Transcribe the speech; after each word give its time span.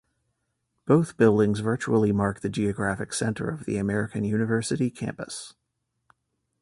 Both 0.87 1.15
buildings 1.15 1.59
virtually 1.59 2.11
mark 2.11 2.39
the 2.39 2.49
geographic 2.49 3.13
center 3.13 3.51
of 3.51 3.65
the 3.65 3.77
American 3.77 4.23
University 4.23 4.89
campus. 4.89 5.53